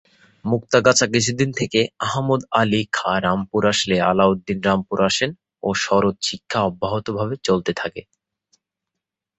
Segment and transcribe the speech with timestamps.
[0.45, 5.31] মুক্তাগাছা কিছুদিন থেকে আহমদ আলী খাঁ রামপুর আসলে আলাউদ্দিন রামপুর আসেন
[5.63, 8.01] ও সরোদ শিক্ষা অব্যাহত ভাবে চলতে থাকে।